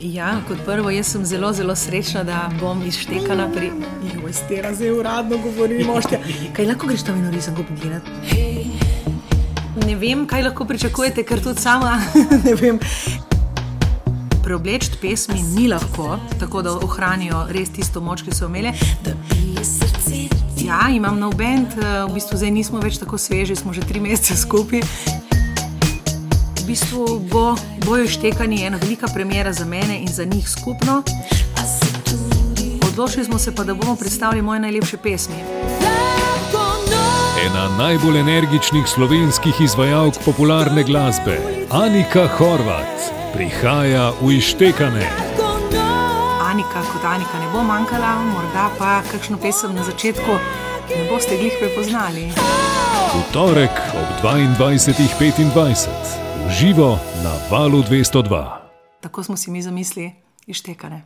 [0.00, 3.72] Ja, kot prvo, jaz sem zelo, zelo srečna, da bom izštekala pri.
[4.14, 6.20] Joj, stera zdaj uradno govori, moški.
[6.56, 8.00] Kaj lahko greš tam in risam, ko pogledaj?
[9.86, 11.96] Ne vem, kaj lahko pričakujete, ker tudi sama
[12.46, 12.78] ne vem.
[14.44, 18.70] Preobleči pesmi ni lahko, tako da ohranijo res tisto moč, ki so imeli.
[20.62, 24.38] Ja, imam nov bend, v bistvu zdaj nismo več tako sveži, smo že tri mesece
[24.38, 25.21] skupaj.
[26.62, 27.56] V bistvu bo,
[27.86, 31.02] bojo štekani ena velika premjera za mene in za njih skupno.
[32.88, 35.34] Odločili smo se pa, da bomo predstavili moje najlepše pesmi.
[37.46, 41.38] Ena najbolj energičnih slovenskih izvajalk popularne glasbe,
[41.70, 45.10] Anika Horvat, prihaja v Ištekane.
[46.42, 50.32] Anika kot Anika ne bo manjkala, morda pa kakšno pesem na začetku
[50.96, 52.32] ne boste glih prepoznali.
[53.14, 58.56] V torek ob 22.25 v živo na valu 202.
[59.00, 60.12] Tako smo si mi zamislili,
[60.46, 61.02] ištekane.